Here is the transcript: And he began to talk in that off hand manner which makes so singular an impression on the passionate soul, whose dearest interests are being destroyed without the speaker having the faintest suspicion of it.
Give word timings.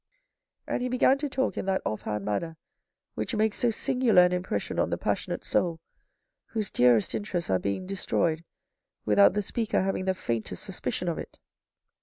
And 0.65 0.81
he 0.81 0.89
began 0.89 1.19
to 1.19 1.29
talk 1.29 1.57
in 1.59 1.67
that 1.67 1.83
off 1.85 2.01
hand 2.01 2.25
manner 2.25 2.57
which 3.13 3.35
makes 3.35 3.57
so 3.57 3.69
singular 3.69 4.23
an 4.23 4.31
impression 4.31 4.79
on 4.79 4.89
the 4.89 4.97
passionate 4.97 5.45
soul, 5.45 5.79
whose 6.47 6.71
dearest 6.71 7.13
interests 7.13 7.51
are 7.51 7.59
being 7.59 7.85
destroyed 7.85 8.43
without 9.05 9.33
the 9.33 9.43
speaker 9.43 9.83
having 9.83 10.05
the 10.05 10.15
faintest 10.15 10.63
suspicion 10.63 11.07
of 11.07 11.19
it. 11.19 11.37